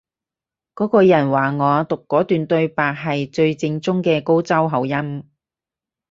[0.73, 5.29] 嗰個人話我讀嗰段對白係最正宗嘅高州口音